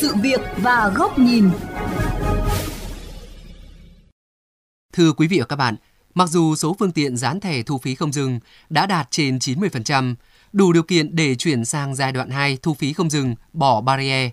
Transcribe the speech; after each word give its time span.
sự 0.00 0.14
việc 0.22 0.40
và 0.56 0.92
góc 0.94 1.18
nhìn. 1.18 1.50
Thưa 4.92 5.12
quý 5.12 5.26
vị 5.26 5.38
và 5.38 5.46
các 5.46 5.56
bạn, 5.56 5.76
mặc 6.14 6.28
dù 6.28 6.54
số 6.54 6.76
phương 6.78 6.92
tiện 6.92 7.16
dán 7.16 7.40
thẻ 7.40 7.62
thu 7.62 7.78
phí 7.78 7.94
không 7.94 8.12
dừng 8.12 8.40
đã 8.68 8.86
đạt 8.86 9.10
trên 9.10 9.38
90%, 9.38 10.14
đủ 10.52 10.72
điều 10.72 10.82
kiện 10.82 11.16
để 11.16 11.34
chuyển 11.34 11.64
sang 11.64 11.94
giai 11.94 12.12
đoạn 12.12 12.30
2 12.30 12.58
thu 12.62 12.74
phí 12.74 12.92
không 12.92 13.10
dừng, 13.10 13.34
bỏ 13.52 13.80
barrier. 13.80 14.30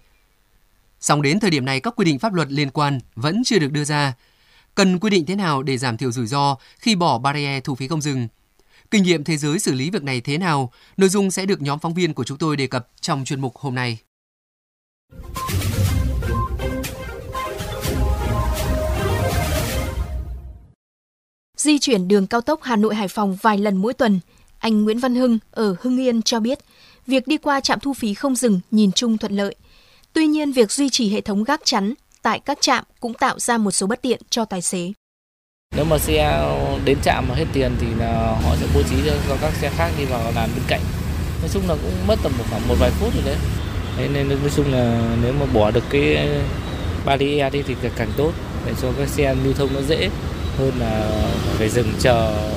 Song 1.00 1.22
đến 1.22 1.40
thời 1.40 1.50
điểm 1.50 1.66
này 1.66 1.80
các 1.80 1.94
quy 1.96 2.06
định 2.06 2.20
pháp 2.20 2.34
luật 2.34 2.52
liên 2.52 2.70
quan 2.70 3.00
vẫn 3.16 3.42
chưa 3.46 3.60
được 3.60 3.72
đưa 3.72 3.84
ra. 3.84 4.14
Cần 4.76 5.00
quy 5.00 5.10
định 5.10 5.26
thế 5.26 5.36
nào 5.36 5.64
để 5.64 5.78
giảm 5.78 5.98
thiểu 5.98 6.12
rủi 6.12 6.28
ro 6.28 6.56
khi 6.78 6.96
bỏ 6.96 7.18
barrier 7.18 7.64
thu 7.64 7.76
phí 7.76 7.88
không 7.88 8.02
dừng? 8.02 8.28
Kinh 8.92 9.04
nghiệm 9.04 9.24
thế 9.24 9.38
giới 9.38 9.60
xử 9.60 9.74
lý 9.74 9.90
việc 9.90 10.04
này 10.04 10.22
thế 10.22 10.38
nào? 10.38 10.72
Nội 10.98 11.10
dung 11.10 11.32
sẽ 11.32 11.46
được 11.46 11.62
nhóm 11.62 11.80
phóng 11.80 11.94
viên 11.94 12.14
của 12.14 12.24
chúng 12.24 12.38
tôi 12.38 12.58
đề 12.58 12.68
cập 12.68 12.88
trong 13.02 13.26
chuyên 13.26 13.42
mục 13.42 13.56
hôm 13.58 13.76
nay. 13.76 13.98
Di 21.66 21.80
chuyển 21.80 22.08
đường 22.08 22.28
cao 22.28 22.42
tốc 22.42 22.60
Hà 22.64 22.76
Nội 22.76 22.96
Hải 22.96 23.08
Phòng 23.08 23.38
vài 23.42 23.58
lần 23.58 23.78
mỗi 23.78 23.94
tuần, 23.94 24.20
anh 24.60 24.84
Nguyễn 24.84 25.00
Văn 25.00 25.16
Hưng 25.16 25.40
ở 25.52 25.76
Hưng 25.82 25.98
Yên 25.98 26.22
cho 26.22 26.40
biết, 26.40 26.60
việc 27.08 27.28
đi 27.28 27.38
qua 27.38 27.60
trạm 27.60 27.80
thu 27.80 27.94
phí 27.94 28.14
không 28.14 28.36
dừng 28.36 28.60
nhìn 28.72 28.92
chung 28.92 29.18
thuận 29.18 29.32
lợi. 29.32 29.56
Tuy 30.14 30.28
nhiên, 30.28 30.52
việc 30.52 30.72
duy 30.72 30.90
trì 30.90 31.10
hệ 31.10 31.22
thống 31.22 31.44
gác 31.44 31.62
chắn 31.64 31.94
tại 32.22 32.40
các 32.40 32.58
trạm 32.62 32.84
cũng 33.00 33.14
tạo 33.14 33.40
ra 33.40 33.58
một 33.58 33.72
số 33.72 33.88
bất 33.88 34.02
tiện 34.02 34.22
cho 34.30 34.46
tài 34.46 34.62
xế. 34.62 34.92
Nếu 35.76 35.86
mà 35.86 35.98
xe 35.98 36.50
đến 36.86 36.98
trạm 37.04 37.26
mà 37.30 37.36
hết 37.36 37.46
tiền 37.54 37.72
thì 37.80 37.88
là 38.00 38.40
họ 38.44 38.56
sẽ 38.62 38.68
bố 38.76 38.84
trí 38.84 38.96
cho 39.28 39.38
các 39.42 39.54
xe 39.54 39.70
khác 39.78 39.92
đi 39.98 40.06
vào 40.06 40.32
làn 40.36 40.50
bên 40.56 40.64
cạnh. 40.68 40.82
Nói 41.42 41.50
chung 41.54 41.64
là 41.68 41.76
cũng 41.76 42.08
mất 42.08 42.16
tầm 42.24 42.32
một 42.38 42.44
khoảng 42.50 42.68
một 42.68 42.76
vài 42.80 42.92
phút 42.92 43.14
rồi 43.14 43.24
đấy. 43.26 43.38
Thế 43.98 44.08
nên 44.08 44.30
nói 44.30 44.52
chung 44.56 44.72
là 44.72 45.16
nếu 45.24 45.34
mà 45.34 45.46
bỏ 45.46 45.72
được 45.72 45.84
cái 45.90 46.30
barrier 47.06 47.54
đi 47.54 47.62
thì 47.68 47.76
càng 47.96 48.12
tốt 48.18 48.32
để 48.66 48.74
cho 48.82 48.92
các 48.98 49.10
xe 49.10 49.36
lưu 49.44 49.54
thông 49.54 49.74
nó 49.74 49.82
dễ 49.82 50.10
hơn 50.58 50.74
là 50.80 51.22
phải 51.58 51.70
dừng 51.70 51.94
chờ 52.00 52.50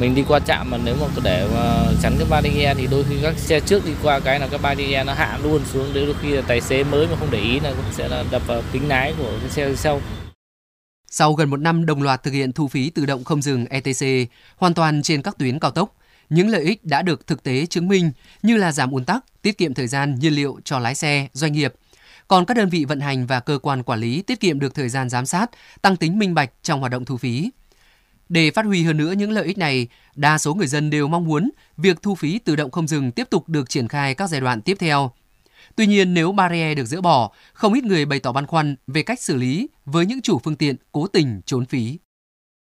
mình 0.00 0.14
đi 0.14 0.24
qua 0.28 0.40
trạm 0.40 0.70
mà 0.70 0.78
nếu 0.84 0.96
mà 1.00 1.06
để 1.22 1.48
mà 1.54 1.86
chắn 2.02 2.14
cái 2.18 2.26
barrier 2.30 2.76
thì 2.76 2.86
đôi 2.90 3.04
khi 3.08 3.16
các 3.22 3.34
xe 3.38 3.60
trước 3.60 3.86
đi 3.86 3.92
qua 4.02 4.20
cái 4.20 4.40
là 4.40 4.48
cái 4.48 4.58
barrier 4.58 5.06
nó 5.06 5.14
hạ 5.14 5.38
luôn 5.42 5.62
xuống 5.72 5.94
đến 5.94 6.06
đôi 6.06 6.14
khi 6.22 6.30
là 6.30 6.42
tài 6.42 6.60
xế 6.60 6.84
mới 6.84 7.06
mà 7.06 7.16
không 7.18 7.28
để 7.30 7.40
ý 7.40 7.60
là 7.60 7.72
cũng 7.76 7.92
sẽ 7.92 8.08
là 8.08 8.24
đập 8.30 8.42
vào 8.46 8.62
kính 8.72 8.88
lái 8.88 9.14
của 9.18 9.32
cái 9.40 9.50
xe 9.50 9.74
sau. 9.76 10.00
Sau 11.06 11.32
gần 11.34 11.50
một 11.50 11.56
năm 11.56 11.86
đồng 11.86 12.02
loạt 12.02 12.22
thực 12.22 12.34
hiện 12.34 12.52
thu 12.52 12.68
phí 12.68 12.90
tự 12.90 13.06
động 13.06 13.24
không 13.24 13.42
dừng 13.42 13.66
ETC 13.66 14.30
hoàn 14.56 14.74
toàn 14.74 15.02
trên 15.02 15.22
các 15.22 15.38
tuyến 15.38 15.58
cao 15.58 15.70
tốc, 15.70 15.96
những 16.30 16.48
lợi 16.48 16.62
ích 16.62 16.84
đã 16.84 17.02
được 17.02 17.26
thực 17.26 17.42
tế 17.42 17.66
chứng 17.66 17.88
minh 17.88 18.10
như 18.42 18.56
là 18.56 18.72
giảm 18.72 18.90
ùn 18.90 19.04
tắc, 19.04 19.24
tiết 19.42 19.58
kiệm 19.58 19.74
thời 19.74 19.86
gian, 19.86 20.14
nhiên 20.14 20.32
liệu 20.32 20.58
cho 20.64 20.78
lái 20.78 20.94
xe, 20.94 21.28
doanh 21.32 21.52
nghiệp. 21.52 21.74
Còn 22.28 22.44
các 22.44 22.56
đơn 22.56 22.68
vị 22.68 22.84
vận 22.84 23.00
hành 23.00 23.26
và 23.26 23.40
cơ 23.40 23.58
quan 23.58 23.82
quản 23.82 24.00
lý 24.00 24.22
tiết 24.22 24.40
kiệm 24.40 24.60
được 24.60 24.74
thời 24.74 24.88
gian 24.88 25.08
giám 25.08 25.26
sát, 25.26 25.50
tăng 25.82 25.96
tính 25.96 26.18
minh 26.18 26.34
bạch 26.34 26.50
trong 26.62 26.80
hoạt 26.80 26.92
động 26.92 27.04
thu 27.04 27.16
phí. 27.16 27.50
Để 28.28 28.50
phát 28.50 28.64
huy 28.64 28.82
hơn 28.82 28.96
nữa 28.96 29.12
những 29.12 29.30
lợi 29.30 29.44
ích 29.44 29.58
này, 29.58 29.88
đa 30.14 30.38
số 30.38 30.54
người 30.54 30.66
dân 30.66 30.90
đều 30.90 31.08
mong 31.08 31.24
muốn 31.24 31.50
việc 31.76 32.02
thu 32.02 32.14
phí 32.14 32.38
tự 32.38 32.56
động 32.56 32.70
không 32.70 32.88
dừng 32.88 33.12
tiếp 33.12 33.30
tục 33.30 33.48
được 33.48 33.70
triển 33.70 33.88
khai 33.88 34.14
các 34.14 34.30
giai 34.30 34.40
đoạn 34.40 34.62
tiếp 34.62 34.76
theo. 34.80 35.10
Tuy 35.76 35.86
nhiên, 35.86 36.14
nếu 36.14 36.32
barrier 36.32 36.76
được 36.76 36.84
dỡ 36.84 37.00
bỏ, 37.00 37.32
không 37.52 37.72
ít 37.72 37.84
người 37.84 38.04
bày 38.04 38.20
tỏ 38.20 38.32
băn 38.32 38.46
khoăn 38.46 38.76
về 38.86 39.02
cách 39.02 39.20
xử 39.20 39.36
lý 39.36 39.68
với 39.84 40.06
những 40.06 40.22
chủ 40.22 40.38
phương 40.38 40.56
tiện 40.56 40.76
cố 40.92 41.06
tình 41.06 41.40
trốn 41.46 41.66
phí. 41.66 41.98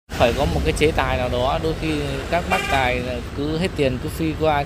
Phải 0.09 0.33
có 0.37 0.45
một 0.45 0.61
cái 0.65 0.73
chế 0.79 0.93
tài 0.93 1.19
nào 1.19 1.29
đó, 1.29 1.59
đôi 1.63 1.75
khi 1.81 2.01
các 2.31 2.45
bác 2.51 2.61
tài 2.71 3.03
cứ 3.37 3.59
hết 3.59 3.69
tiền 3.77 3.99
cứ 4.03 4.09
phi 4.09 4.33
qua. 4.41 4.65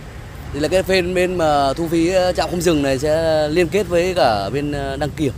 Thì 0.54 0.60
là 0.60 0.68
cái 0.68 0.82
bên 0.82 1.14
bên 1.14 1.38
mà 1.38 1.72
thu 1.72 1.88
phí 1.88 2.08
ờ, 2.08 2.32
trạm 2.32 2.50
không 2.50 2.60
dừng 2.60 2.82
này 2.82 2.98
sẽ 2.98 3.48
liên 3.48 3.68
kết 3.68 3.88
với 3.88 4.14
cả 4.16 4.50
bên 4.50 4.72
ờ, 4.72 4.96
đăng 4.96 5.10
kiểm. 5.10 5.32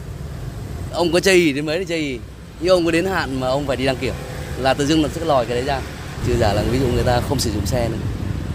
Ông 0.92 1.12
có 1.12 1.20
chây 1.20 1.53
đến 1.53 1.66
mấy 1.66 1.78
thì 1.78 1.84
chây, 1.84 2.19
nhưng 2.60 2.71
ông 2.71 2.84
có 2.84 2.91
đến 2.91 3.04
hạn 3.06 3.41
mà 3.41 3.49
ông 3.49 3.66
phải 3.66 3.77
đi 3.77 3.87
đăng 3.87 3.97
kiểm 3.97 4.15
là 4.59 4.75
tự 4.75 4.87
dưng 4.87 5.03
là 5.03 5.09
sẽ 5.15 5.25
lòi 5.25 5.47
cái 5.47 5.56
đấy 5.56 5.65
ra. 5.65 5.81
Chứ 6.27 6.32
giả 6.41 6.53
là 6.53 6.62
ví 6.62 6.78
dụ 6.78 6.87
người 6.87 7.04
ta 7.04 7.21
không 7.28 7.38
sử 7.38 7.50
dụng 7.50 7.66
xe 7.66 7.88
nữa 7.88 7.97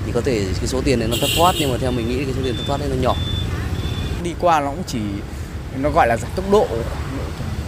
thì 0.05 0.11
có 0.11 0.21
thể 0.21 0.45
cái 0.57 0.67
số 0.67 0.81
tiền 0.81 0.99
này 0.99 1.07
nó 1.07 1.15
thất 1.21 1.29
thoát 1.37 1.55
nhưng 1.59 1.71
mà 1.71 1.77
theo 1.81 1.91
mình 1.91 2.09
nghĩ 2.09 2.25
cái 2.25 2.33
số 2.35 2.41
tiền 2.43 2.55
thất 2.57 2.63
thoát 2.67 2.79
đấy 2.79 2.89
nó 2.89 2.95
nhỏ. 3.01 3.15
Đi 4.23 4.33
qua 4.39 4.59
nó 4.59 4.69
cũng 4.69 4.83
chỉ 4.87 4.99
nó 5.81 5.89
gọi 5.89 6.07
là 6.07 6.17
giảm 6.17 6.31
tốc 6.35 6.45
độ 6.51 6.67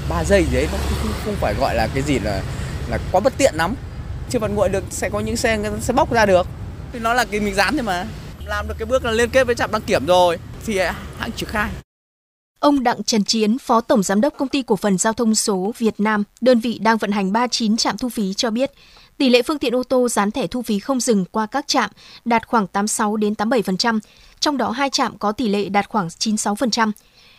3 0.09 0.23
giây 0.23 0.45
đấy 0.51 0.67
nó 0.71 0.77
không, 1.01 1.11
không 1.25 1.35
phải 1.35 1.53
gọi 1.59 1.75
là 1.75 1.87
cái 1.93 2.03
gì 2.03 2.19
là 2.19 2.41
là 2.89 2.99
quá 3.11 3.21
bất 3.21 3.33
tiện 3.37 3.55
lắm. 3.55 3.75
Chưa 4.29 4.39
vẫn 4.39 4.55
nguội 4.55 4.69
được 4.69 4.83
sẽ 4.89 5.09
có 5.09 5.19
những 5.19 5.37
xe 5.37 5.57
người 5.57 5.69
ta 5.69 5.77
sẽ 5.81 5.93
bóc 5.93 6.13
ra 6.13 6.25
được. 6.25 6.47
Thì 6.93 6.99
nó 6.99 7.13
là 7.13 7.25
cái 7.25 7.39
mình 7.39 7.55
dán 7.55 7.73
thôi 7.77 7.83
mà 7.83 8.05
làm 8.45 8.67
được 8.67 8.75
cái 8.77 8.85
bước 8.85 9.05
là 9.05 9.11
liên 9.11 9.29
kết 9.29 9.43
với 9.43 9.55
trạm 9.55 9.71
đăng 9.71 9.81
kiểm 9.81 10.05
rồi 10.05 10.37
thì 10.65 10.77
à, 10.77 10.95
hãng 11.17 11.31
triển 11.31 11.49
khai 11.49 11.69
Ông 12.59 12.83
Đặng 12.83 13.03
Trần 13.03 13.23
Chiến, 13.23 13.57
Phó 13.57 13.81
Tổng 13.81 14.03
Giám 14.03 14.21
đốc 14.21 14.33
Công 14.37 14.47
ty 14.47 14.61
Cổ 14.61 14.75
phần 14.75 14.97
Giao 14.97 15.13
thông 15.13 15.35
số 15.35 15.73
Việt 15.77 15.99
Nam, 15.99 16.23
đơn 16.41 16.59
vị 16.59 16.79
đang 16.81 16.97
vận 16.97 17.11
hành 17.11 17.31
39 17.31 17.77
trạm 17.77 17.97
thu 17.97 18.09
phí 18.09 18.33
cho 18.33 18.51
biết, 18.51 18.71
tỷ 19.17 19.29
lệ 19.29 19.41
phương 19.41 19.59
tiện 19.59 19.75
ô 19.75 19.83
tô 19.83 20.09
dán 20.09 20.31
thẻ 20.31 20.47
thu 20.47 20.61
phí 20.61 20.79
không 20.79 20.99
dừng 20.99 21.25
qua 21.25 21.45
các 21.45 21.67
trạm 21.67 21.89
đạt 22.25 22.47
khoảng 22.47 22.67
86 22.67 23.17
đến 23.17 23.33
87%, 23.33 23.99
trong 24.39 24.57
đó 24.57 24.71
hai 24.71 24.89
trạm 24.89 25.17
có 25.17 25.31
tỷ 25.31 25.47
lệ 25.47 25.69
đạt 25.69 25.89
khoảng 25.89 26.07
96%. 26.07 26.91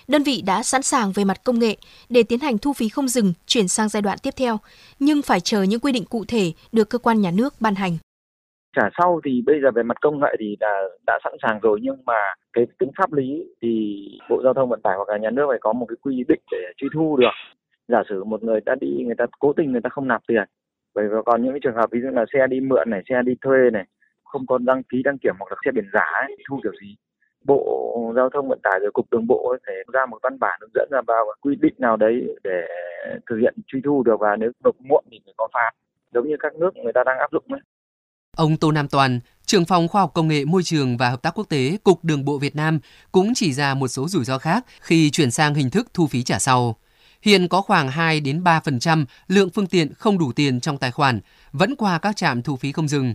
Đơn 0.09 0.23
vị 0.23 0.43
đã 0.43 0.63
sẵn 0.63 0.83
sàng 0.83 1.13
về 1.13 1.25
mặt 1.25 1.41
công 1.45 1.59
nghệ 1.59 1.77
để 2.09 2.23
tiến 2.23 2.41
hành 2.41 2.59
thu 2.59 2.73
phí 2.73 2.89
không 2.89 3.09
dừng 3.09 3.33
chuyển 3.47 3.69
sang 3.69 3.89
giai 3.89 4.03
đoạn 4.03 4.19
tiếp 4.19 4.35
theo, 4.37 4.61
nhưng 4.99 5.23
phải 5.23 5.41
chờ 5.41 5.63
những 5.63 5.81
quy 5.81 5.93
định 5.93 6.05
cụ 6.05 6.25
thể 6.29 6.53
được 6.73 6.91
cơ 6.91 6.99
quan 6.99 7.21
nhà 7.21 7.31
nước 7.31 7.61
ban 7.61 7.75
hành. 7.75 7.99
Trả 8.75 8.91
sau 8.99 9.21
thì 9.25 9.43
bây 9.47 9.61
giờ 9.63 9.71
về 9.75 9.83
mặt 9.83 10.01
công 10.01 10.21
nghệ 10.21 10.37
thì 10.41 10.57
đã, 10.61 10.83
đã 11.07 11.19
sẵn 11.25 11.33
sàng 11.43 11.61
rồi 11.61 11.79
nhưng 11.83 11.97
mà 12.07 12.19
cái 12.53 12.67
tính 12.79 12.91
pháp 12.99 13.13
lý 13.13 13.45
thì 13.63 14.05
Bộ 14.31 14.41
Giao 14.45 14.55
thông 14.55 14.69
Vận 14.69 14.83
tải 14.83 14.97
hoặc 14.97 15.09
là 15.09 15.19
nhà 15.19 15.31
nước 15.31 15.47
phải 15.49 15.59
có 15.61 15.73
một 15.73 15.87
cái 15.89 15.97
quy 16.03 16.25
định 16.29 16.41
để 16.51 16.59
truy 16.77 16.89
thu 16.95 17.17
được. 17.17 17.35
Giả 17.89 18.03
sử 18.09 18.25
một 18.25 18.43
người 18.43 18.61
đã 18.67 18.75
đi 18.81 19.05
người 19.07 19.15
ta 19.19 19.27
cố 19.39 19.53
tình 19.53 19.73
người 19.73 19.81
ta 19.81 19.89
không 19.91 20.09
nạp 20.09 20.23
tiền 20.29 20.45
bởi 20.95 21.09
vì 21.09 21.15
còn 21.27 21.43
những 21.43 21.53
cái 21.53 21.61
trường 21.63 21.75
hợp 21.75 21.91
ví 21.91 22.01
dụ 22.03 22.09
là 22.09 22.25
xe 22.33 22.47
đi 22.47 22.61
mượn 22.61 22.91
này 22.91 23.03
xe 23.09 23.23
đi 23.23 23.33
thuê 23.41 23.71
này 23.73 23.85
không 24.25 24.47
có 24.47 24.59
đăng 24.59 24.83
ký 24.83 25.03
đăng 25.05 25.19
kiểm 25.19 25.35
hoặc 25.39 25.47
là 25.51 25.57
xe 25.65 25.71
biển 25.73 25.85
giả 25.93 26.07
ấy, 26.23 26.37
thu 26.49 26.61
kiểu 26.63 26.73
gì 26.81 26.97
bộ 27.47 28.13
giao 28.17 28.31
thông 28.31 28.49
vận 28.49 28.59
tải 28.63 28.79
rồi 28.81 28.91
cục 28.93 29.07
đường 29.11 29.27
bộ 29.27 29.49
ấy, 29.49 29.59
phải 29.67 29.75
ra 29.93 30.07
một 30.07 30.19
văn 30.23 30.39
bản 30.41 30.59
hướng 30.61 30.71
dẫn 30.75 30.89
ra 30.93 31.01
vào 31.07 31.27
quy 31.41 31.57
định 31.61 31.75
nào 31.79 31.97
đấy 31.97 32.37
để 32.45 32.67
thực 33.31 33.37
hiện 33.37 33.55
truy 33.67 33.81
thu 33.85 34.03
được 34.03 34.21
và 34.21 34.37
nếu 34.37 34.51
nộp 34.65 34.75
muộn 34.81 35.05
thì 35.11 35.21
phải 35.25 35.35
có 35.37 35.49
phạt 35.55 35.71
giống 36.13 36.29
như 36.29 36.37
các 36.41 36.55
nước 36.57 36.77
người 36.77 36.93
ta 36.93 37.05
đang 37.07 37.19
áp 37.19 37.33
dụng 37.33 37.45
ấy. 37.49 37.61
Ông 38.37 38.57
Tô 38.57 38.73
Nam 38.73 38.89
Toàn, 38.89 39.21
trưởng 39.47 39.65
phòng 39.65 39.89
khoa 39.89 40.03
học 40.03 40.11
công 40.15 40.29
nghệ 40.29 40.45
môi 40.45 40.63
trường 40.63 40.97
và 40.97 41.11
hợp 41.11 41.23
tác 41.23 41.39
quốc 41.39 41.49
tế 41.49 41.77
Cục 41.85 42.05
Đường 42.05 42.25
bộ 42.25 42.39
Việt 42.39 42.57
Nam 42.57 42.79
cũng 43.13 43.35
chỉ 43.35 43.53
ra 43.53 43.75
một 43.75 43.89
số 43.89 44.09
rủi 44.09 44.25
ro 44.25 44.39
khác 44.39 44.65
khi 44.81 45.11
chuyển 45.11 45.31
sang 45.31 45.55
hình 45.55 45.71
thức 45.71 45.89
thu 45.95 46.07
phí 46.07 46.23
trả 46.23 46.39
sau. 46.39 46.77
Hiện 47.23 47.49
có 47.49 47.61
khoảng 47.61 47.89
2 47.89 48.21
đến 48.21 48.43
3% 48.45 49.05
lượng 49.29 49.51
phương 49.51 49.67
tiện 49.67 49.95
không 49.95 50.19
đủ 50.19 50.33
tiền 50.33 50.61
trong 50.61 50.79
tài 50.79 50.91
khoản 50.91 51.21
vẫn 51.53 51.77
qua 51.77 51.99
các 51.99 52.17
trạm 52.17 52.43
thu 52.43 52.57
phí 52.57 52.73
không 52.73 52.89
dừng. 52.89 53.15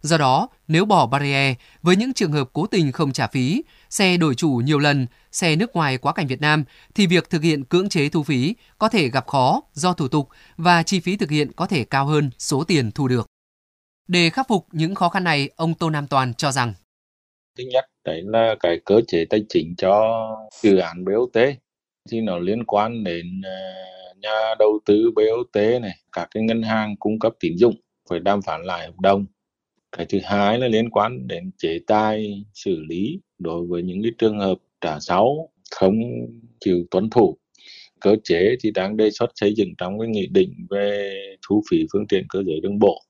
Do 0.00 0.18
đó, 0.18 0.48
nếu 0.68 0.84
bỏ 0.84 1.06
barrier 1.06 1.56
với 1.82 1.96
những 1.96 2.12
trường 2.12 2.32
hợp 2.32 2.50
cố 2.52 2.66
tình 2.66 2.92
không 2.92 3.12
trả 3.12 3.26
phí, 3.26 3.62
xe 3.90 4.16
đổi 4.16 4.34
chủ 4.34 4.50
nhiều 4.64 4.78
lần, 4.78 5.06
xe 5.32 5.56
nước 5.56 5.76
ngoài 5.76 5.98
quá 5.98 6.12
cảnh 6.12 6.26
Việt 6.26 6.40
Nam 6.40 6.64
thì 6.94 7.06
việc 7.06 7.30
thực 7.30 7.42
hiện 7.42 7.64
cưỡng 7.64 7.88
chế 7.88 8.08
thu 8.08 8.22
phí 8.22 8.54
có 8.78 8.88
thể 8.88 9.08
gặp 9.08 9.26
khó 9.26 9.60
do 9.74 9.92
thủ 9.92 10.08
tục 10.08 10.28
và 10.56 10.82
chi 10.82 11.00
phí 11.00 11.16
thực 11.16 11.30
hiện 11.30 11.52
có 11.52 11.66
thể 11.66 11.84
cao 11.84 12.06
hơn 12.06 12.30
số 12.38 12.64
tiền 12.64 12.90
thu 12.90 13.08
được. 13.08 13.26
Để 14.08 14.30
khắc 14.30 14.48
phục 14.48 14.66
những 14.72 14.94
khó 14.94 15.08
khăn 15.08 15.24
này, 15.24 15.50
ông 15.56 15.74
Tô 15.74 15.90
Nam 15.90 16.06
Toàn 16.06 16.34
cho 16.34 16.52
rằng 16.52 16.72
Thứ 17.58 17.64
nhất, 17.72 17.84
đấy 18.04 18.22
là 18.24 18.56
cái 18.60 18.80
cơ 18.84 19.00
chế 19.08 19.24
tài 19.30 19.44
chính 19.48 19.74
cho 19.78 20.26
dự 20.62 20.76
án 20.76 21.04
BOT 21.04 21.42
thì 22.10 22.20
nó 22.20 22.38
liên 22.38 22.64
quan 22.64 23.04
đến 23.04 23.40
ờ, 23.44 23.50
nhà 24.22 24.54
đầu 24.58 24.78
tư 24.86 25.10
BOT 25.14 25.62
này, 25.82 25.96
các 26.12 26.28
cái 26.30 26.42
ngân 26.42 26.62
hàng 26.62 26.96
cung 26.96 27.18
cấp 27.18 27.32
tín 27.40 27.56
dụng 27.56 27.74
phải 28.10 28.20
đàm 28.20 28.42
phán 28.42 28.62
lại 28.62 28.86
hợp 28.86 29.00
đồng. 29.00 29.26
Cái 29.96 30.06
thứ 30.08 30.18
hai 30.24 30.58
là 30.58 30.68
liên 30.68 30.90
quan 30.90 31.28
đến 31.28 31.50
chế 31.58 31.78
tài 31.86 32.44
xử 32.54 32.84
lý 32.88 33.20
đối 33.38 33.66
với 33.66 33.82
những 33.82 34.02
cái 34.02 34.12
trường 34.18 34.38
hợp 34.38 34.58
trả 34.80 35.00
sáu 35.00 35.50
không 35.70 35.94
chịu 36.60 36.84
tuân 36.90 37.10
thủ. 37.10 37.38
Cơ 38.00 38.16
chế 38.24 38.56
thì 38.60 38.70
đang 38.70 38.96
đề 38.96 39.10
xuất 39.10 39.30
xây 39.34 39.54
dựng 39.54 39.68
trong 39.78 39.98
cái 39.98 40.08
nghị 40.08 40.26
định 40.26 40.66
về 40.70 41.14
thu 41.48 41.62
phí 41.70 41.86
phương 41.92 42.06
tiện 42.08 42.26
cơ 42.28 42.42
giới 42.46 42.60
đường 42.60 42.78
bộ. 42.78 43.05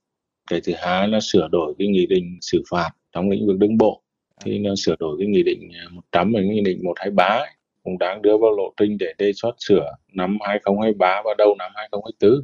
Cái 0.50 0.60
thứ 0.60 0.72
hai 0.76 1.08
là 1.08 1.20
sửa 1.20 1.48
đổi 1.52 1.75
cái 1.78 1.88
nghị 1.88 2.06
định 2.06 2.38
xử 2.40 2.62
phạt 2.70 2.90
trong 3.12 3.31
lĩnh 3.31 3.46
vực 3.46 3.58
đường 3.58 3.78
bộ 3.78 4.02
thì 4.44 4.58
nó 4.58 4.75
sửa 4.76 4.94
đổi 4.98 5.16
cái 5.19 5.26
nghị 5.26 5.43
định 5.43 5.70
100 5.90 6.32
và 6.32 6.40
cái 6.40 6.48
nghị 6.48 6.60
định 6.60 6.78
123 6.84 7.44
cũng 7.84 7.98
đang 7.98 8.22
đưa 8.22 8.37
vào 8.38 8.50
lộ 8.56 8.72
trình 8.76 8.98
để 8.98 9.06
đề 9.19 9.32
xuất 9.32 9.54
sửa 9.58 9.93
năm 10.12 10.38
2023 10.40 11.22
và 11.25 11.34
đầu 11.38 11.54
năm 11.58 11.72
2024. 11.75 12.43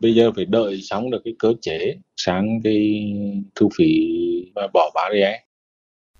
Bây 0.00 0.14
giờ 0.14 0.32
phải 0.36 0.44
đợi 0.44 0.80
xong 0.82 1.10
được 1.10 1.20
cái 1.24 1.34
cơ 1.38 1.52
chế 1.60 1.96
sang 2.16 2.60
cái 2.64 3.12
thu 3.54 3.68
phí 3.78 3.86
và 4.54 4.68
bỏ 4.72 4.90
barrier. 4.94 5.34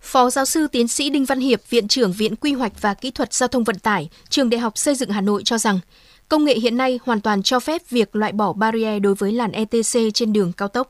Phó 0.01 0.31
giáo 0.31 0.45
sư 0.45 0.67
tiến 0.73 0.89
sĩ 0.89 1.11
Đinh 1.11 1.25
Văn 1.25 1.41
Hiệp, 1.41 1.61
Viện 1.71 1.89
trưởng 1.89 2.13
Viện 2.13 2.37
Quy 2.37 2.53
hoạch 2.53 2.81
và 2.81 2.95
Kỹ 2.95 3.11
thuật 3.11 3.33
Giao 3.33 3.49
thông 3.49 3.65
Vận 3.65 3.79
tải, 3.79 4.09
Trường 4.29 4.51
Đại 4.51 4.61
học 4.61 4.79
Xây 4.79 4.95
dựng 4.95 5.11
Hà 5.11 5.21
Nội 5.21 5.43
cho 5.45 5.59
rằng, 5.59 5.79
công 6.29 6.45
nghệ 6.45 6.55
hiện 6.55 6.77
nay 6.77 6.99
hoàn 7.05 7.21
toàn 7.21 7.43
cho 7.43 7.61
phép 7.61 7.83
việc 7.91 8.17
loại 8.17 8.33
bỏ 8.33 8.53
barrier 8.53 9.03
đối 9.03 9.15
với 9.15 9.33
làn 9.33 9.53
ETC 9.53 10.15
trên 10.15 10.33
đường 10.33 10.53
cao 10.57 10.69
tốc. 10.69 10.89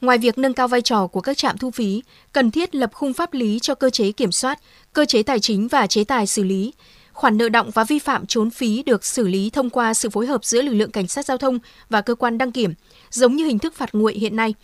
Ngoài 0.00 0.18
việc 0.18 0.38
nâng 0.38 0.54
cao 0.54 0.68
vai 0.68 0.82
trò 0.82 1.06
của 1.06 1.20
các 1.20 1.36
trạm 1.36 1.58
thu 1.58 1.70
phí, 1.70 2.02
cần 2.32 2.50
thiết 2.50 2.74
lập 2.74 2.90
khung 2.94 3.12
pháp 3.12 3.34
lý 3.34 3.58
cho 3.62 3.74
cơ 3.74 3.90
chế 3.90 4.12
kiểm 4.12 4.32
soát, 4.32 4.58
cơ 4.92 5.04
chế 5.04 5.22
tài 5.22 5.40
chính 5.40 5.68
và 5.68 5.86
chế 5.86 6.04
tài 6.04 6.26
xử 6.26 6.42
lý, 6.42 6.72
khoản 7.12 7.38
nợ 7.38 7.48
động 7.48 7.70
và 7.70 7.84
vi 7.84 7.98
phạm 7.98 8.26
trốn 8.26 8.50
phí 8.50 8.82
được 8.82 9.04
xử 9.04 9.28
lý 9.28 9.50
thông 9.50 9.70
qua 9.70 9.94
sự 9.94 10.10
phối 10.10 10.26
hợp 10.26 10.44
giữa 10.44 10.62
lực 10.62 10.72
lượng 10.74 10.90
cảnh 10.90 11.08
sát 11.08 11.24
giao 11.24 11.38
thông 11.38 11.58
và 11.90 12.00
cơ 12.00 12.14
quan 12.14 12.38
đăng 12.38 12.52
kiểm, 12.52 12.74
giống 13.10 13.36
như 13.36 13.46
hình 13.46 13.58
thức 13.58 13.74
phạt 13.74 13.90
nguội 13.92 14.14
hiện 14.14 14.36
nay. 14.36 14.54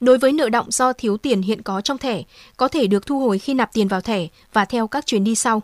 Đối 0.00 0.18
với 0.18 0.32
nợ 0.32 0.48
động 0.48 0.70
do 0.70 0.92
thiếu 0.92 1.16
tiền 1.16 1.42
hiện 1.42 1.62
có 1.62 1.80
trong 1.80 1.98
thẻ, 1.98 2.22
có 2.56 2.68
thể 2.68 2.86
được 2.86 3.06
thu 3.06 3.18
hồi 3.20 3.38
khi 3.38 3.54
nạp 3.54 3.72
tiền 3.72 3.88
vào 3.88 4.00
thẻ 4.00 4.26
và 4.52 4.64
theo 4.64 4.88
các 4.88 5.06
chuyến 5.06 5.24
đi 5.24 5.34
sau. 5.34 5.62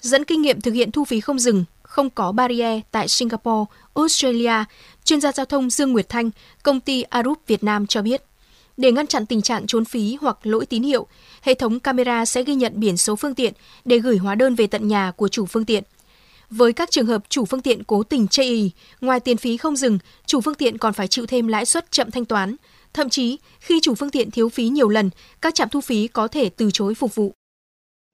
Dẫn 0.00 0.24
kinh 0.24 0.42
nghiệm 0.42 0.60
thực 0.60 0.74
hiện 0.74 0.90
thu 0.90 1.04
phí 1.04 1.20
không 1.20 1.38
dừng, 1.38 1.64
không 1.82 2.10
có 2.10 2.32
barrier 2.32 2.80
tại 2.90 3.08
Singapore, 3.08 3.70
Australia, 3.94 4.64
chuyên 5.04 5.20
gia 5.20 5.32
giao 5.32 5.46
thông 5.46 5.70
Dương 5.70 5.92
Nguyệt 5.92 6.08
Thanh, 6.08 6.30
công 6.62 6.80
ty 6.80 7.02
Arup 7.02 7.38
Việt 7.46 7.64
Nam 7.64 7.86
cho 7.86 8.02
biết. 8.02 8.22
Để 8.76 8.92
ngăn 8.92 9.06
chặn 9.06 9.26
tình 9.26 9.42
trạng 9.42 9.66
trốn 9.66 9.84
phí 9.84 10.18
hoặc 10.20 10.38
lỗi 10.42 10.66
tín 10.66 10.82
hiệu, 10.82 11.06
hệ 11.42 11.54
thống 11.54 11.80
camera 11.80 12.24
sẽ 12.24 12.44
ghi 12.44 12.54
nhận 12.54 12.72
biển 12.80 12.96
số 12.96 13.16
phương 13.16 13.34
tiện 13.34 13.52
để 13.84 13.98
gửi 13.98 14.16
hóa 14.16 14.34
đơn 14.34 14.54
về 14.54 14.66
tận 14.66 14.88
nhà 14.88 15.12
của 15.16 15.28
chủ 15.28 15.46
phương 15.46 15.64
tiện. 15.64 15.84
Với 16.50 16.72
các 16.72 16.90
trường 16.90 17.06
hợp 17.06 17.22
chủ 17.28 17.44
phương 17.44 17.62
tiện 17.62 17.84
cố 17.84 18.02
tình 18.02 18.28
chây 18.28 18.46
ý, 18.46 18.70
ngoài 19.00 19.20
tiền 19.20 19.36
phí 19.36 19.56
không 19.56 19.76
dừng, 19.76 19.98
chủ 20.26 20.40
phương 20.40 20.54
tiện 20.54 20.78
còn 20.78 20.92
phải 20.92 21.08
chịu 21.08 21.26
thêm 21.26 21.48
lãi 21.48 21.66
suất 21.66 21.90
chậm 21.90 22.10
thanh 22.10 22.24
toán. 22.24 22.56
Thậm 22.92 23.08
chí, 23.08 23.38
khi 23.60 23.80
chủ 23.82 23.94
phương 23.94 24.10
tiện 24.10 24.30
thiếu 24.30 24.48
phí 24.48 24.68
nhiều 24.68 24.88
lần, 24.88 25.10
các 25.40 25.54
trạm 25.54 25.68
thu 25.68 25.80
phí 25.80 26.08
có 26.08 26.28
thể 26.28 26.48
từ 26.48 26.70
chối 26.70 26.94
phục 26.94 27.14
vụ 27.14 27.34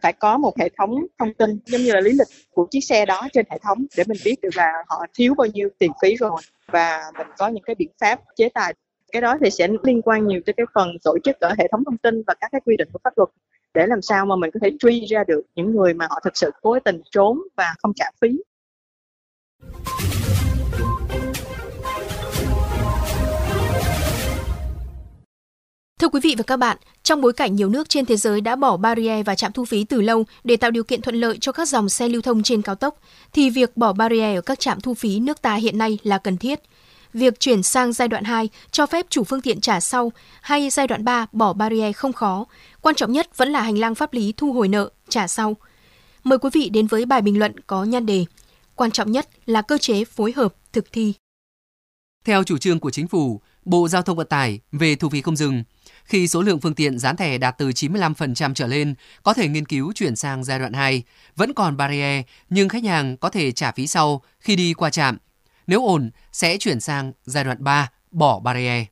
phải 0.03 0.13
có 0.13 0.39
một 0.39 0.59
hệ 0.59 0.69
thống 0.79 0.91
thông 1.19 1.35
tin, 1.35 1.59
giống 1.67 1.81
như 1.81 1.93
là 1.93 2.01
lý 2.01 2.11
lịch 2.11 2.29
của 2.51 2.67
chiếc 2.71 2.81
xe 2.81 3.07
đó 3.07 3.29
trên 3.33 3.47
hệ 3.51 3.59
thống 3.63 3.87
để 3.97 4.05
mình 4.07 4.19
biết 4.25 4.35
được 4.43 4.57
là 4.57 4.73
họ 4.89 5.05
thiếu 5.15 5.35
bao 5.35 5.47
nhiêu 5.47 5.69
tiền 5.79 5.91
phí 6.03 6.17
rồi 6.17 6.41
và 6.73 7.03
mình 7.19 7.27
có 7.39 7.49
những 7.49 7.63
cái 7.63 7.75
biện 7.75 7.91
pháp 8.01 8.21
chế 8.37 8.49
tài. 8.49 8.75
Cái 9.13 9.23
đó 9.23 9.37
thì 9.41 9.51
sẽ 9.51 9.69
liên 9.83 10.03
quan 10.03 10.27
nhiều 10.27 10.41
tới 10.47 10.53
cái 10.57 10.67
phần 10.75 10.89
tổ 11.05 11.19
chức 11.25 11.41
ở 11.41 11.55
hệ 11.59 11.69
thống 11.73 11.85
thông 11.85 11.99
tin 11.99 12.23
và 12.27 12.35
các 12.41 12.49
cái 12.53 12.61
quy 12.65 12.77
định 12.77 12.89
của 12.93 12.99
pháp 13.05 13.13
luật 13.17 13.29
để 13.75 13.87
làm 13.87 14.03
sao 14.03 14.27
mà 14.27 14.37
mình 14.37 14.51
có 14.55 14.61
thể 14.63 14.71
truy 14.79 15.07
ra 15.07 15.25
được 15.29 15.43
những 15.55 15.77
người 15.77 15.95
mà 15.95 16.07
họ 16.11 16.21
thực 16.25 16.37
sự 16.37 16.51
cố 16.63 16.79
tình 16.85 17.01
trốn 17.11 17.39
và 17.57 17.75
không 17.79 17.93
trả 17.97 18.07
phí. 18.21 18.29
Thưa 26.07 26.11
quý 26.11 26.21
vị 26.23 26.35
và 26.39 26.43
các 26.43 26.57
bạn, 26.57 26.77
trong 27.03 27.21
bối 27.21 27.33
cảnh 27.33 27.57
nhiều 27.57 27.69
nước 27.69 27.89
trên 27.89 28.07
thế 28.07 28.17
giới 28.17 28.41
đã 28.41 28.57
bỏ 28.57 28.77
barrier 28.77 29.27
và 29.27 29.35
trạm 29.35 29.53
thu 29.53 29.65
phí 29.65 29.85
từ 29.85 30.01
lâu 30.01 30.25
để 30.45 30.57
tạo 30.57 30.71
điều 30.71 30.85
kiện 30.85 31.03
thuận 31.03 31.17
lợi 31.17 31.39
cho 31.41 31.53
các 31.53 31.69
dòng 31.69 31.89
xe 31.89 32.09
lưu 32.09 32.23
thông 32.23 32.43
trên 32.43 32.63
cao 32.63 32.75
tốc, 32.75 33.01
thì 33.33 33.51
việc 33.51 33.77
bỏ 33.77 33.93
barrier 33.93 34.39
ở 34.39 34.41
các 34.41 34.61
trạm 34.61 34.81
thu 34.81 34.95
phí 34.95 35.21
nước 35.21 35.43
ta 35.43 35.55
hiện 35.55 35.79
nay 35.79 35.99
là 36.03 36.19
cần 36.19 36.37
thiết. 36.37 36.61
Việc 37.13 37.41
chuyển 37.41 37.63
sang 37.63 37.93
giai 37.93 38.09
đoạn 38.09 38.25
2 38.25 38.49
cho 38.71 38.87
phép 38.87 39.07
chủ 39.11 39.25
phương 39.25 39.41
tiện 39.41 39.61
trả 39.61 39.81
sau 39.81 40.13
hay 40.41 40.71
giai 40.71 40.87
đoạn 40.87 41.05
3 41.05 41.27
bỏ 41.33 41.53
barrier 41.53 41.97
không 41.97 42.13
khó. 42.13 42.47
Quan 42.81 42.95
trọng 42.95 43.13
nhất 43.13 43.37
vẫn 43.37 43.49
là 43.49 43.61
hành 43.61 43.79
lang 43.79 43.95
pháp 43.95 44.13
lý 44.13 44.33
thu 44.37 44.53
hồi 44.53 44.69
nợ, 44.69 44.91
trả 45.09 45.27
sau. 45.27 45.57
Mời 46.25 46.39
quý 46.39 46.51
vị 46.53 46.69
đến 46.69 46.87
với 46.87 47.07
bài 47.07 47.23
bình 47.23 47.39
luận 47.39 47.61
có 47.67 47.85
nhan 47.85 48.07
đề 48.07 48.25
Quan 48.75 48.91
trọng 48.91 49.13
nhất 49.13 49.29
là 49.47 49.63
cơ 49.63 49.79
chế 49.79 50.05
phối 50.05 50.33
hợp 50.37 50.55
thực 50.73 50.93
thi. 50.93 51.13
Theo 52.25 52.45
chủ 52.45 52.59
trương 52.59 52.81
của 52.81 52.91
chính 52.91 53.09
phủ, 53.09 53.41
Bộ 53.67 53.89
Giao 53.89 54.03
thông 54.03 54.17
Vận 54.17 54.27
tải 54.27 54.61
về 54.73 54.95
thu 54.95 55.09
phí 55.09 55.23
không 55.23 55.37
dừng, 55.37 55.65
khi 56.05 56.29
số 56.29 56.43
lượng 56.43 56.61
phương 56.61 56.75
tiện 56.75 56.99
dán 56.99 57.17
thẻ 57.17 57.39
đạt 57.39 57.59
từ 57.59 57.69
95% 57.69 58.55
trở 58.55 58.67
lên, 58.67 58.95
có 59.23 59.35
thể 59.35 59.49
nghiên 59.49 59.67
cứu 59.67 59.93
chuyển 59.93 60.17
sang 60.17 60.45
giai 60.45 60.59
đoạn 60.59 60.73
2. 60.73 61.03
Vẫn 61.37 61.55
còn 61.55 61.77
barrier, 61.77 62.25
nhưng 62.51 62.69
khách 62.69 62.85
hàng 62.85 63.17
có 63.17 63.29
thể 63.29 63.53
trả 63.53 63.73
phí 63.73 63.87
sau 63.87 64.23
khi 64.41 64.57
đi 64.57 64.75
qua 64.75 64.91
trạm. 64.91 65.19
Nếu 65.67 65.87
ổn, 65.87 66.11
sẽ 66.33 66.57
chuyển 66.59 66.81
sang 66.81 67.13
giai 67.25 67.45
đoạn 67.45 67.65
3, 67.65 67.91
bỏ 68.11 68.41
barrier. 68.41 68.85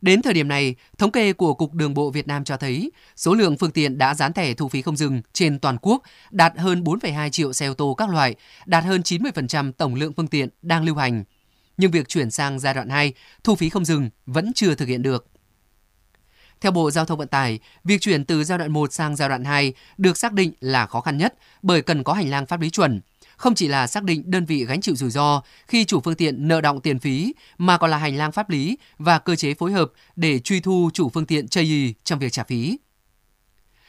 Đến 0.00 0.22
thời 0.22 0.34
điểm 0.34 0.48
này, 0.48 0.74
thống 0.98 1.10
kê 1.10 1.32
của 1.32 1.54
Cục 1.54 1.74
Đường 1.74 1.94
bộ 1.94 2.10
Việt 2.10 2.26
Nam 2.26 2.44
cho 2.44 2.56
thấy 2.56 2.90
số 3.16 3.34
lượng 3.34 3.56
phương 3.56 3.70
tiện 3.70 3.98
đã 3.98 4.14
dán 4.14 4.32
thẻ 4.32 4.54
thu 4.54 4.68
phí 4.68 4.82
không 4.82 4.96
dừng 4.96 5.22
trên 5.32 5.58
toàn 5.58 5.76
quốc 5.82 6.02
đạt 6.30 6.58
hơn 6.58 6.84
4,2 6.84 7.30
triệu 7.30 7.52
xe 7.52 7.66
ô 7.66 7.74
tô 7.74 7.94
các 7.94 8.08
loại, 8.08 8.34
đạt 8.66 8.84
hơn 8.84 9.00
90% 9.00 9.72
tổng 9.72 9.94
lượng 9.94 10.12
phương 10.16 10.28
tiện 10.28 10.48
đang 10.62 10.84
lưu 10.84 10.96
hành. 10.96 11.24
Nhưng 11.76 11.90
việc 11.90 12.08
chuyển 12.08 12.30
sang 12.30 12.58
giai 12.58 12.74
đoạn 12.74 12.88
2, 12.88 13.12
thu 13.44 13.54
phí 13.54 13.68
không 13.68 13.84
dừng 13.84 14.10
vẫn 14.26 14.52
chưa 14.54 14.74
thực 14.74 14.88
hiện 14.88 15.02
được. 15.02 15.26
Theo 16.60 16.72
Bộ 16.72 16.90
Giao 16.90 17.04
thông 17.04 17.18
Vận 17.18 17.28
tải, 17.28 17.58
việc 17.84 18.00
chuyển 18.00 18.24
từ 18.24 18.44
giai 18.44 18.58
đoạn 18.58 18.72
1 18.72 18.92
sang 18.92 19.16
giai 19.16 19.28
đoạn 19.28 19.44
2 19.44 19.72
được 19.98 20.18
xác 20.18 20.32
định 20.32 20.52
là 20.60 20.86
khó 20.86 21.00
khăn 21.00 21.18
nhất 21.18 21.34
bởi 21.62 21.82
cần 21.82 22.04
có 22.04 22.12
hành 22.12 22.30
lang 22.30 22.46
pháp 22.46 22.60
lý 22.60 22.70
chuẩn. 22.70 23.00
Không 23.36 23.54
chỉ 23.54 23.68
là 23.68 23.86
xác 23.86 24.04
định 24.04 24.30
đơn 24.30 24.44
vị 24.44 24.64
gánh 24.64 24.80
chịu 24.80 24.96
rủi 24.96 25.10
ro 25.10 25.42
khi 25.66 25.84
chủ 25.84 26.00
phương 26.00 26.14
tiện 26.14 26.48
nợ 26.48 26.60
động 26.60 26.80
tiền 26.80 26.98
phí, 26.98 27.34
mà 27.58 27.78
còn 27.78 27.90
là 27.90 27.96
hành 27.96 28.16
lang 28.16 28.32
pháp 28.32 28.50
lý 28.50 28.78
và 28.98 29.18
cơ 29.18 29.36
chế 29.36 29.54
phối 29.54 29.72
hợp 29.72 29.92
để 30.16 30.38
truy 30.38 30.60
thu 30.60 30.90
chủ 30.94 31.08
phương 31.08 31.26
tiện 31.26 31.48
chây 31.48 31.64
ý 31.64 31.94
trong 32.04 32.18
việc 32.18 32.32
trả 32.32 32.44
phí. 32.44 32.78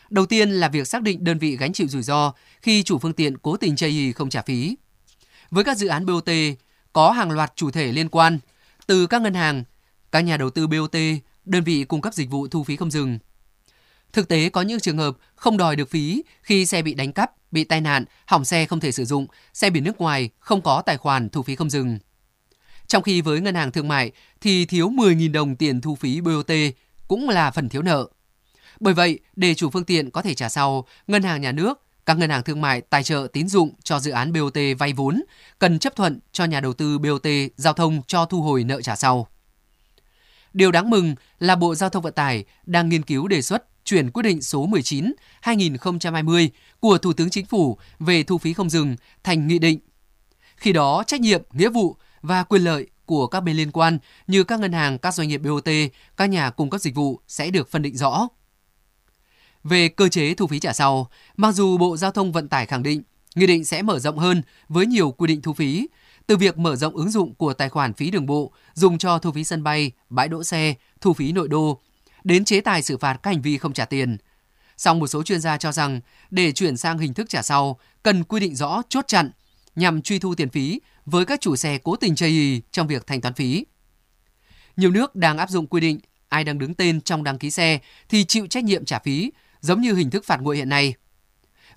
Đầu 0.10 0.26
tiên 0.26 0.50
là 0.50 0.70
việc 0.70 0.88
xác 0.88 1.02
định 1.02 1.24
đơn 1.24 1.40
vị 1.40 1.58
gánh 1.58 1.74
chịu 1.74 1.88
rủi 1.88 2.04
ro 2.04 2.34
khi 2.62 2.84
chủ 2.84 3.00
phương 3.00 3.14
tiện 3.14 3.38
cố 3.38 3.58
tình 3.58 3.76
chây 3.76 3.90
ý 3.90 4.12
không 4.12 4.30
trả 4.30 4.42
phí. 4.42 4.76
Với 5.50 5.64
các 5.64 5.78
dự 5.78 5.88
án 5.88 6.06
BOT, 6.06 6.30
có 6.96 7.12
hàng 7.12 7.32
loạt 7.32 7.54
chủ 7.56 7.72
thể 7.72 7.92
liên 7.92 8.10
quan, 8.10 8.40
từ 8.88 9.08
các 9.08 9.22
ngân 9.22 9.34
hàng, 9.34 9.64
các 10.12 10.20
nhà 10.22 10.38
đầu 10.38 10.50
tư 10.50 10.68
BOT, 10.68 10.96
đơn 11.46 11.64
vị 11.64 11.84
cung 11.84 12.02
cấp 12.02 12.14
dịch 12.14 12.30
vụ 12.30 12.48
thu 12.48 12.64
phí 12.64 12.76
không 12.76 12.92
dừng. 12.92 13.20
Thực 14.14 14.28
tế 14.28 14.50
có 14.50 14.62
những 14.62 14.80
trường 14.80 14.98
hợp 14.98 15.18
không 15.36 15.58
đòi 15.58 15.76
được 15.76 15.90
phí 15.90 16.24
khi 16.42 16.66
xe 16.66 16.82
bị 16.82 16.94
đánh 16.94 17.14
cắp, 17.14 17.32
bị 17.52 17.64
tai 17.64 17.82
nạn, 17.82 18.06
hỏng 18.26 18.46
xe 18.46 18.66
không 18.66 18.80
thể 18.80 18.92
sử 18.92 19.06
dụng, 19.06 19.28
xe 19.54 19.70
biển 19.70 19.84
nước 19.84 20.02
ngoài 20.02 20.30
không 20.40 20.62
có 20.62 20.82
tài 20.86 20.98
khoản 20.98 21.30
thu 21.30 21.44
phí 21.44 21.56
không 21.56 21.70
dừng. 21.70 22.00
Trong 22.88 23.04
khi 23.04 23.22
với 23.22 23.42
ngân 23.42 23.56
hàng 23.56 23.72
thương 23.72 23.88
mại 23.88 24.12
thì 24.42 24.66
thiếu 24.66 24.90
10.000 24.90 25.32
đồng 25.32 25.56
tiền 25.56 25.82
thu 25.82 25.96
phí 25.96 26.22
BOT 26.22 26.52
cũng 27.08 27.30
là 27.30 27.52
phần 27.52 27.70
thiếu 27.70 27.82
nợ. 27.82 28.08
Bởi 28.80 28.94
vậy, 28.94 29.20
để 29.36 29.56
chủ 29.56 29.70
phương 29.70 29.86
tiện 29.86 30.12
có 30.12 30.22
thể 30.22 30.34
trả 30.34 30.50
sau, 30.50 30.88
ngân 31.08 31.24
hàng 31.24 31.42
nhà 31.42 31.52
nước, 31.52 31.85
các 32.06 32.18
ngân 32.18 32.30
hàng 32.30 32.44
thương 32.44 32.62
mại 32.62 32.82
tài 32.82 33.04
trợ 33.04 33.28
tín 33.34 33.48
dụng 33.48 33.74
cho 33.84 34.00
dự 34.00 34.12
án 34.12 34.34
BOT 34.34 34.58
vay 34.80 34.94
vốn 34.94 35.24
cần 35.60 35.80
chấp 35.80 35.96
thuận 35.96 36.20
cho 36.32 36.46
nhà 36.46 36.60
đầu 36.60 36.74
tư 36.74 36.98
BOT 37.00 37.28
giao 37.56 37.74
thông 37.74 38.02
cho 38.08 38.26
thu 38.26 38.42
hồi 38.42 38.64
nợ 38.64 38.82
trả 38.82 38.96
sau. 38.96 39.28
Điều 40.54 40.72
đáng 40.72 40.90
mừng 40.90 41.16
là 41.40 41.56
Bộ 41.56 41.76
Giao 41.76 41.90
thông 41.90 42.04
Vận 42.04 42.14
tải 42.14 42.46
đang 42.66 42.90
nghiên 42.90 43.04
cứu 43.04 43.28
đề 43.28 43.42
xuất 43.42 43.86
chuyển 43.86 44.12
quyết 44.12 44.24
định 44.24 44.42
số 44.42 44.68
19/2020 44.68 46.50
của 46.80 46.98
Thủ 46.98 47.14
tướng 47.14 47.30
Chính 47.30 47.46
phủ 47.46 47.78
về 48.00 48.24
thu 48.24 48.38
phí 48.38 48.54
không 48.54 48.70
dừng 48.70 48.96
thành 49.24 49.48
nghị 49.48 49.60
định. 49.60 49.80
Khi 50.58 50.74
đó, 50.74 51.04
trách 51.08 51.22
nhiệm, 51.22 51.42
nghĩa 51.52 51.70
vụ 51.70 51.96
và 52.22 52.44
quyền 52.44 52.62
lợi 52.62 52.88
của 53.06 53.28
các 53.28 53.40
bên 53.40 53.58
liên 53.58 53.72
quan 53.72 53.98
như 54.28 54.44
các 54.44 54.60
ngân 54.60 54.72
hàng, 54.72 54.98
các 54.98 55.14
doanh 55.14 55.28
nghiệp 55.28 55.38
BOT, 55.38 55.70
các 56.18 56.26
nhà 56.26 56.50
cung 56.50 56.70
cấp 56.70 56.82
dịch 56.82 56.96
vụ 56.96 57.20
sẽ 57.28 57.50
được 57.50 57.72
phân 57.72 57.82
định 57.82 57.98
rõ. 57.98 58.28
Về 59.66 59.90
cơ 59.90 60.10
chế 60.10 60.34
thu 60.34 60.48
phí 60.48 60.60
trả 60.60 60.74
sau, 60.74 61.10
mặc 61.38 61.52
dù 61.52 61.78
Bộ 61.78 61.98
Giao 61.98 62.12
thông 62.12 62.32
Vận 62.32 62.48
tải 62.48 62.66
khẳng 62.66 62.84
định 62.84 63.02
nghị 63.36 63.48
định 63.48 63.66
sẽ 63.66 63.82
mở 63.82 64.00
rộng 64.00 64.18
hơn 64.18 64.42
với 64.70 64.86
nhiều 64.86 65.12
quy 65.12 65.28
định 65.28 65.42
thu 65.42 65.54
phí, 65.54 65.88
từ 66.28 66.38
việc 66.38 66.58
mở 66.58 66.76
rộng 66.76 66.96
ứng 66.96 67.12
dụng 67.12 67.36
của 67.36 67.54
tài 67.54 67.70
khoản 67.70 67.94
phí 67.94 68.12
đường 68.12 68.26
bộ 68.26 68.52
dùng 68.74 68.98
cho 68.98 69.20
thu 69.20 69.32
phí 69.32 69.44
sân 69.44 69.64
bay, 69.64 69.92
bãi 70.10 70.28
đỗ 70.28 70.44
xe, 70.44 70.74
thu 71.02 71.14
phí 71.14 71.32
nội 71.32 71.48
đô, 71.48 71.82
đến 72.24 72.46
chế 72.46 72.62
tài 72.62 72.82
xử 72.82 72.98
phạt 72.98 73.14
các 73.24 73.30
hành 73.30 73.42
vi 73.42 73.58
không 73.58 73.74
trả 73.74 73.86
tiền. 73.86 74.18
Song 74.78 75.00
một 75.00 75.08
số 75.08 75.24
chuyên 75.24 75.42
gia 75.42 75.58
cho 75.58 75.72
rằng 75.72 76.02
để 76.32 76.52
chuyển 76.52 76.78
sang 76.78 76.98
hình 76.98 77.14
thức 77.14 77.30
trả 77.30 77.42
sau 77.42 77.80
cần 78.04 78.24
quy 78.24 78.40
định 78.40 78.56
rõ 78.56 78.82
chốt 78.90 79.08
chặn 79.08 79.32
nhằm 79.76 80.02
truy 80.02 80.20
thu 80.20 80.36
tiền 80.36 80.50
phí 80.50 80.82
với 81.06 81.26
các 81.26 81.42
chủ 81.42 81.56
xe 81.56 81.78
cố 81.78 81.96
tình 81.96 82.16
chây 82.16 82.30
ý 82.30 82.62
trong 82.72 82.88
việc 82.88 83.08
thanh 83.08 83.22
toán 83.22 83.34
phí. 83.34 83.66
Nhiều 84.78 84.92
nước 84.92 85.16
đang 85.16 85.38
áp 85.38 85.50
dụng 85.50 85.68
quy 85.68 85.82
định 85.82 86.00
ai 86.30 86.44
đang 86.44 86.58
đứng 86.58 86.74
tên 86.74 87.02
trong 87.02 87.24
đăng 87.24 87.38
ký 87.38 87.52
xe 87.52 87.80
thì 88.10 88.24
chịu 88.24 88.48
trách 88.48 88.64
nhiệm 88.64 88.86
trả 88.86 89.00
phí, 89.00 89.32
giống 89.66 89.82
như 89.82 89.94
hình 89.94 90.10
thức 90.10 90.26
phạt 90.26 90.42
nguội 90.42 90.58
hiện 90.58 90.70
nay. 90.70 90.94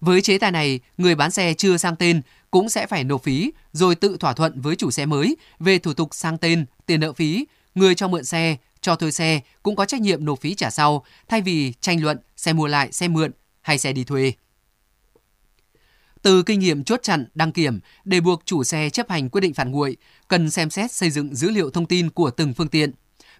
Với 0.00 0.20
chế 0.20 0.38
tài 0.38 0.50
này, 0.50 0.80
người 0.98 1.14
bán 1.14 1.30
xe 1.30 1.54
chưa 1.54 1.76
sang 1.76 1.96
tên 1.96 2.20
cũng 2.50 2.68
sẽ 2.68 2.86
phải 2.86 3.04
nộp 3.04 3.22
phí 3.22 3.52
rồi 3.72 3.94
tự 3.94 4.16
thỏa 4.20 4.32
thuận 4.32 4.60
với 4.60 4.76
chủ 4.76 4.90
xe 4.90 5.06
mới 5.06 5.36
về 5.58 5.78
thủ 5.78 5.94
tục 5.94 6.08
sang 6.12 6.38
tên, 6.38 6.66
tiền 6.86 7.00
nợ 7.00 7.12
phí, 7.12 7.46
người 7.74 7.94
cho 7.94 8.08
mượn 8.08 8.24
xe, 8.24 8.56
cho 8.80 8.96
thuê 8.96 9.10
xe 9.10 9.40
cũng 9.62 9.76
có 9.76 9.84
trách 9.84 10.00
nhiệm 10.00 10.24
nộp 10.24 10.40
phí 10.40 10.54
trả 10.54 10.70
sau 10.70 11.04
thay 11.28 11.40
vì 11.40 11.72
tranh 11.80 12.02
luận 12.02 12.18
xe 12.36 12.52
mua 12.52 12.66
lại, 12.66 12.92
xe 12.92 13.08
mượn 13.08 13.30
hay 13.60 13.78
xe 13.78 13.92
đi 13.92 14.04
thuê. 14.04 14.32
Từ 16.22 16.42
kinh 16.42 16.60
nghiệm 16.60 16.84
chốt 16.84 17.00
chặn, 17.02 17.26
đăng 17.34 17.52
kiểm 17.52 17.80
để 18.04 18.20
buộc 18.20 18.42
chủ 18.44 18.64
xe 18.64 18.90
chấp 18.90 19.10
hành 19.10 19.28
quyết 19.28 19.40
định 19.40 19.54
phạt 19.54 19.64
nguội, 19.64 19.96
cần 20.28 20.50
xem 20.50 20.70
xét 20.70 20.92
xây 20.92 21.10
dựng 21.10 21.34
dữ 21.34 21.50
liệu 21.50 21.70
thông 21.70 21.86
tin 21.86 22.10
của 22.10 22.30
từng 22.30 22.54
phương 22.54 22.68
tiện, 22.68 22.92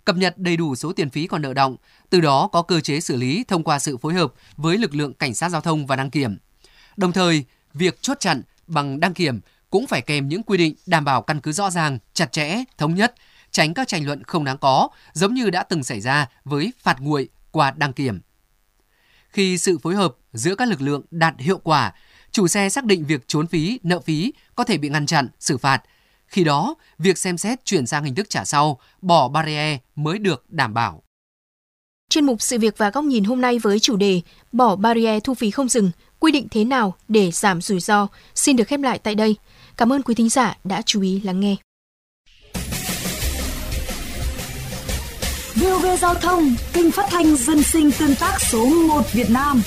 cập 0.08 0.16
nhật 0.16 0.38
đầy 0.38 0.56
đủ 0.56 0.74
số 0.74 0.92
tiền 0.92 1.10
phí 1.10 1.26
còn 1.26 1.42
nợ 1.42 1.54
động, 1.54 1.76
từ 2.10 2.20
đó 2.20 2.48
có 2.52 2.62
cơ 2.62 2.80
chế 2.80 3.00
xử 3.00 3.16
lý 3.16 3.44
thông 3.48 3.64
qua 3.64 3.78
sự 3.78 3.96
phối 3.96 4.14
hợp 4.14 4.32
với 4.56 4.78
lực 4.78 4.94
lượng 4.94 5.14
cảnh 5.14 5.34
sát 5.34 5.48
giao 5.48 5.60
thông 5.60 5.86
và 5.86 5.96
đăng 5.96 6.10
kiểm. 6.10 6.38
Đồng 6.96 7.12
thời, 7.12 7.44
việc 7.74 8.02
chốt 8.02 8.16
chặn 8.20 8.42
bằng 8.66 9.00
đăng 9.00 9.14
kiểm 9.14 9.40
cũng 9.70 9.86
phải 9.86 10.00
kèm 10.02 10.28
những 10.28 10.42
quy 10.42 10.58
định 10.58 10.74
đảm 10.86 11.04
bảo 11.04 11.22
căn 11.22 11.40
cứ 11.40 11.52
rõ 11.52 11.70
ràng, 11.70 11.98
chặt 12.12 12.32
chẽ, 12.32 12.64
thống 12.78 12.94
nhất, 12.94 13.14
tránh 13.50 13.74
các 13.74 13.88
tranh 13.88 14.06
luận 14.06 14.24
không 14.24 14.44
đáng 14.44 14.58
có, 14.58 14.88
giống 15.12 15.34
như 15.34 15.50
đã 15.50 15.62
từng 15.62 15.84
xảy 15.84 16.00
ra 16.00 16.26
với 16.44 16.72
phạt 16.82 17.00
nguội 17.00 17.28
qua 17.50 17.70
đăng 17.70 17.92
kiểm. 17.92 18.20
Khi 19.28 19.58
sự 19.58 19.78
phối 19.78 19.94
hợp 19.94 20.16
giữa 20.32 20.54
các 20.54 20.68
lực 20.68 20.80
lượng 20.80 21.02
đạt 21.10 21.34
hiệu 21.38 21.58
quả, 21.58 21.92
chủ 22.32 22.48
xe 22.48 22.68
xác 22.68 22.84
định 22.84 23.04
việc 23.04 23.28
trốn 23.28 23.46
phí, 23.46 23.80
nợ 23.82 24.00
phí 24.00 24.32
có 24.54 24.64
thể 24.64 24.78
bị 24.78 24.88
ngăn 24.88 25.06
chặn, 25.06 25.28
xử 25.40 25.58
phạt. 25.58 25.82
Khi 26.28 26.44
đó, 26.44 26.74
việc 26.98 27.18
xem 27.18 27.38
xét 27.38 27.64
chuyển 27.64 27.86
sang 27.86 28.04
hình 28.04 28.14
thức 28.14 28.30
trả 28.30 28.44
sau, 28.44 28.80
bỏ 29.02 29.28
barrier 29.28 29.78
mới 29.96 30.18
được 30.18 30.44
đảm 30.48 30.74
bảo. 30.74 31.02
Chuyên 32.10 32.24
mục 32.24 32.42
sự 32.42 32.58
việc 32.58 32.78
và 32.78 32.90
góc 32.90 33.04
nhìn 33.04 33.24
hôm 33.24 33.40
nay 33.40 33.58
với 33.58 33.80
chủ 33.80 33.96
đề 33.96 34.20
Bỏ 34.52 34.76
barrier 34.76 35.22
thu 35.24 35.34
phí 35.34 35.50
không 35.50 35.68
dừng 35.68 35.90
quy 36.18 36.32
định 36.32 36.48
thế 36.50 36.64
nào 36.64 36.94
để 37.08 37.30
giảm 37.30 37.60
rủi 37.60 37.80
ro 37.80 38.06
xin 38.34 38.56
được 38.56 38.68
khép 38.68 38.80
lại 38.80 38.98
tại 38.98 39.14
đây. 39.14 39.36
Cảm 39.76 39.92
ơn 39.92 40.02
quý 40.02 40.14
thính 40.14 40.28
giả 40.28 40.56
đã 40.64 40.82
chú 40.82 41.02
ý 41.02 41.20
lắng 41.20 41.40
nghe. 41.40 41.56
VOV 45.54 45.86
Giao 46.00 46.14
thông, 46.14 46.54
kênh 46.72 46.90
phát 46.90 47.06
thanh 47.10 47.36
dân 47.36 47.62
sinh 47.62 47.90
tương 47.98 48.14
tác 48.14 48.40
số 48.50 48.66
1 48.66 49.02
Việt 49.12 49.30
Nam 49.30 49.62